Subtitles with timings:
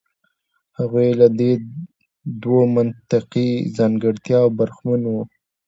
[0.77, 1.51] هغوی له دې
[2.41, 5.21] دوو منطقي ځانګړتیاوو برخمن وو.